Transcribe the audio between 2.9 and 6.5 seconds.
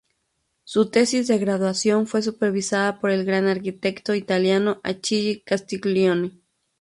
por el gran arquitecto italiano Achille Castiglioni.